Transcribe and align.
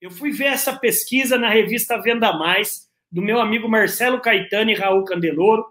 Eu 0.00 0.10
fui 0.10 0.30
ver 0.30 0.46
essa 0.46 0.76
pesquisa 0.76 1.36
na 1.36 1.50
revista 1.50 2.00
Venda 2.00 2.32
Mais, 2.32 2.88
do 3.12 3.20
meu 3.20 3.40
amigo 3.40 3.68
Marcelo 3.68 4.20
Caetano 4.20 4.70
e 4.70 4.74
Raul 4.74 5.04
Candeloro, 5.04 5.64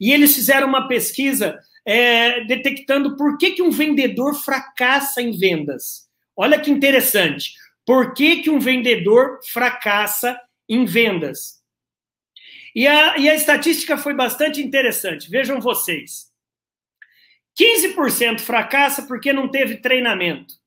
e 0.00 0.12
eles 0.12 0.34
fizeram 0.34 0.66
uma 0.66 0.88
pesquisa 0.88 1.58
é, 1.84 2.44
detectando 2.44 3.16
por 3.16 3.36
que, 3.36 3.50
que 3.50 3.62
um 3.62 3.70
vendedor 3.70 4.34
fracassa 4.34 5.20
em 5.20 5.36
vendas. 5.36 6.08
Olha 6.34 6.58
que 6.58 6.70
interessante. 6.70 7.52
Por 7.84 8.14
que, 8.14 8.42
que 8.42 8.48
um 8.48 8.58
vendedor 8.58 9.40
fracassa 9.44 10.40
em 10.68 10.86
vendas? 10.86 11.60
E 12.74 12.86
a, 12.86 13.18
e 13.18 13.28
a 13.28 13.34
estatística 13.34 13.98
foi 13.98 14.14
bastante 14.14 14.62
interessante. 14.62 15.28
Vejam 15.28 15.60
vocês. 15.60 16.30
15% 17.60 18.40
fracassa 18.40 19.02
porque 19.02 19.32
não 19.32 19.48
teve 19.48 19.76
treinamento. 19.76 20.59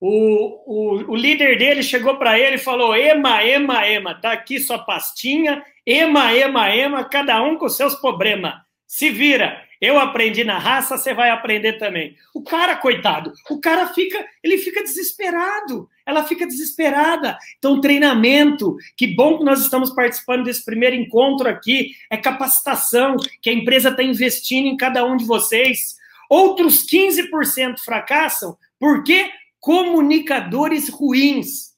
O, 0.00 0.62
o, 0.66 1.12
o 1.12 1.16
líder 1.16 1.58
dele 1.58 1.82
chegou 1.82 2.16
para 2.16 2.38
ele 2.38 2.56
e 2.56 2.58
falou: 2.58 2.94
Ema, 2.94 3.44
Ema, 3.44 3.86
Ema, 3.86 4.14
tá 4.14 4.32
aqui 4.32 4.60
sua 4.60 4.78
pastinha, 4.78 5.62
Ema, 5.84 6.32
Ema, 6.32 6.74
Ema, 6.74 7.04
cada 7.04 7.42
um 7.42 7.56
com 7.56 7.68
seus 7.68 7.94
problemas. 7.96 8.54
Se 8.86 9.10
vira. 9.10 9.66
Eu 9.80 9.96
aprendi 9.96 10.42
na 10.42 10.58
raça, 10.58 10.98
você 10.98 11.14
vai 11.14 11.30
aprender 11.30 11.74
também. 11.74 12.16
O 12.34 12.42
cara, 12.42 12.74
coitado, 12.76 13.32
o 13.48 13.60
cara 13.60 13.86
fica, 13.94 14.26
ele 14.42 14.58
fica 14.58 14.82
desesperado. 14.82 15.88
Ela 16.04 16.24
fica 16.24 16.44
desesperada. 16.44 17.38
Então, 17.58 17.80
treinamento, 17.80 18.76
que 18.96 19.06
bom 19.06 19.38
que 19.38 19.44
nós 19.44 19.60
estamos 19.60 19.90
participando 19.90 20.44
desse 20.44 20.64
primeiro 20.64 20.96
encontro 20.96 21.48
aqui, 21.48 21.92
é 22.10 22.16
capacitação 22.16 23.16
que 23.40 23.50
a 23.50 23.52
empresa 23.52 23.90
está 23.90 24.02
investindo 24.02 24.66
em 24.66 24.76
cada 24.76 25.04
um 25.04 25.16
de 25.16 25.24
vocês. 25.24 25.96
Outros 26.28 26.84
15% 26.84 27.78
fracassam 27.78 28.56
porque 28.80 29.30
comunicadores 29.60 30.88
ruins. 30.88 31.68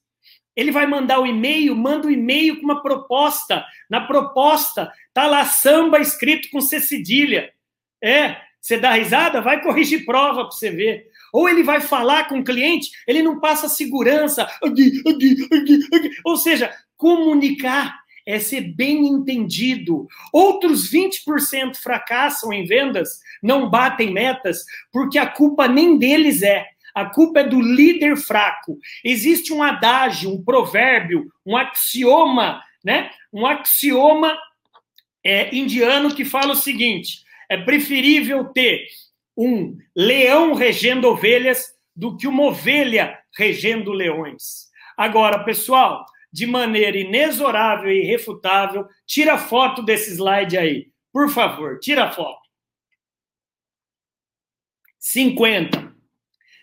Ele 0.57 0.73
vai 0.73 0.87
mandar 0.87 1.21
o 1.21 1.27
e-mail, 1.27 1.75
manda 1.77 2.07
o 2.07 2.11
um 2.11 2.13
e-mail 2.13 2.57
com 2.57 2.65
uma 2.65 2.83
proposta. 2.83 3.65
Na 3.89 4.01
proposta 4.07 4.93
tá 5.15 5.27
lá 5.27 5.45
samba 5.45 5.99
escrito 6.01 6.49
com 6.51 6.61
C 6.61 6.81
cedilha. 6.81 7.51
É, 8.03 8.37
você 8.61 8.77
dá 8.77 8.93
risada, 8.93 9.41
vai 9.41 9.63
corrigir 9.63 10.05
prova 10.05 10.45
para 10.45 10.51
você 10.51 10.71
ver. 10.71 11.07
Ou 11.33 11.49
ele 11.49 11.63
vai 11.63 11.81
falar 11.81 12.29
com 12.29 12.41
o 12.41 12.45
cliente, 12.45 12.91
ele 13.07 13.23
não 13.23 13.41
passa 13.41 13.69
segurança. 13.69 14.49
Ou 16.25 16.37
seja, 16.37 16.73
comunicar 16.97 18.01
é 18.27 18.39
ser 18.39 18.61
bem 18.61 19.07
entendido. 19.07 20.07
Outros 20.33 20.91
20% 20.91 21.77
fracassam 21.77 22.53
em 22.53 22.65
vendas, 22.65 23.21
não 23.43 23.69
batem 23.71 24.13
metas, 24.13 24.65
porque 24.93 25.19
a 25.19 25.27
culpa 25.27 25.67
nem 25.67 25.99
deles 25.99 26.43
é. 26.43 26.67
A 26.95 27.07
culpa 27.07 27.41
é 27.41 27.45
do 27.45 27.61
líder 27.61 28.17
fraco. 28.17 28.79
Existe 29.05 29.53
um 29.53 29.63
adágio, 29.63 30.31
um 30.31 30.43
provérbio, 30.43 31.31
um 31.45 31.57
axioma, 31.57 32.63
né? 32.85 33.11
Um 33.33 33.47
axioma 33.47 34.37
é, 35.25 35.55
indiano 35.55 36.15
que 36.15 36.25
fala 36.25 36.53
o 36.53 36.57
seguinte: 36.57 37.25
é 37.49 37.57
preferível 37.57 38.45
ter 38.47 38.87
um 39.37 39.77
leão 39.95 40.55
regendo 40.55 41.09
ovelhas 41.09 41.75
do 41.95 42.17
que 42.17 42.27
uma 42.27 42.45
ovelha 42.45 43.19
regendo 43.37 43.93
leões. 43.93 44.69
Agora, 44.97 45.45
pessoal, 45.45 46.05
de 46.33 46.47
maneira 46.47 46.97
inexorável 46.99 47.91
e 47.91 48.03
irrefutável, 48.03 48.87
tira 49.07 49.39
foto 49.39 49.83
desse 49.83 50.13
slide 50.13 50.57
aí. 50.57 50.91
Por 51.13 51.29
favor, 51.29 51.79
tira 51.81 52.11
foto. 52.11 52.41
50. 54.99 55.90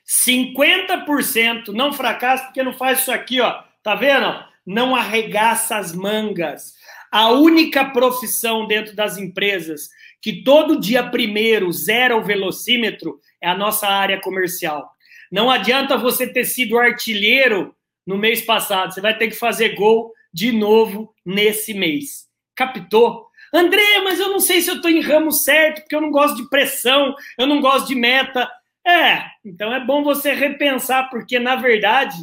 50% 0.08 1.68
não 1.70 1.92
fracassa 1.92 2.46
porque 2.46 2.64
não 2.64 2.74
faz 2.74 3.02
isso 3.02 3.12
aqui, 3.12 3.42
ó. 3.42 3.62
Tá 3.84 3.96
vendo? 3.96 4.44
Não 4.66 4.96
arregaça 4.96 5.78
as 5.78 5.94
mangas. 5.94 6.74
A 7.12 7.30
única 7.30 7.86
profissão 7.86 8.68
dentro 8.68 8.96
das 8.96 9.18
empresas 9.18 9.90
que 10.22 10.44
todo 10.44 10.80
dia 10.80 11.10
primeiro 11.10 11.72
zera 11.72 12.16
o 12.18 12.24
velocímetro 12.24 13.20
é 13.42 13.48
a 13.48 13.58
nossa 13.58 13.88
área 13.88 14.20
comercial. 14.20 14.90
Não 15.32 15.50
adianta 15.50 15.98
você 15.98 16.26
ter 16.28 16.46
sido 16.46 16.78
artilheiro 16.78 17.76
no 18.06 18.18
mês 18.18 18.42
passado, 18.42 18.94
você 18.94 19.02
vai 19.02 19.18
ter 19.18 19.28
que 19.28 19.36
fazer 19.36 19.76
gol 19.76 20.14
de 20.34 20.52
novo 20.52 21.14
nesse 21.26 21.74
mês. 21.74 22.28
Captou? 22.56 23.28
André, 23.54 24.00
mas 24.04 24.20
eu 24.20 24.30
não 24.30 24.40
sei 24.40 24.62
se 24.62 24.70
eu 24.70 24.76
estou 24.76 24.92
em 24.92 25.02
ramo 25.02 25.32
certo, 25.32 25.82
porque 25.82 25.96
eu 25.96 26.02
não 26.02 26.12
gosto 26.12 26.38
de 26.38 26.50
pressão, 26.50 27.16
eu 27.38 27.48
não 27.48 27.62
gosto 27.62 27.88
de 27.88 27.96
meta. 27.96 28.50
É, 28.88 29.26
então 29.44 29.74
é 29.74 29.84
bom 29.84 30.02
você 30.02 30.34
repensar, 30.34 31.10
porque 31.10 31.40
na 31.40 31.58
verdade, 31.58 32.16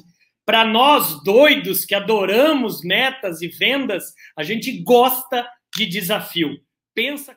para 0.47 0.65
nós 0.65 1.23
doidos 1.23 1.85
que 1.85 1.95
adoramos 1.95 2.83
metas 2.83 3.43
e 3.43 3.49
vendas, 3.49 4.15
a 4.35 4.43
gente 4.43 4.83
gosta 4.83 5.47
de 5.77 5.85
desafio. 5.85 6.59
Pensa 6.95 7.37